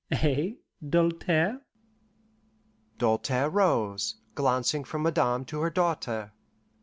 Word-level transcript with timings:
Eh, 0.09 0.53
Doltaire?" 0.83 1.61
Doltaire 2.97 3.51
rose, 3.51 4.15
glancing 4.33 4.83
from 4.83 5.03
Madame 5.03 5.45
to 5.45 5.59
her 5.61 5.69
daughter. 5.69 6.31